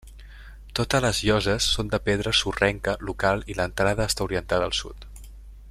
[0.77, 5.07] Totes les lloses són de pedra sorrenca local i l’entrada està orientada al sud.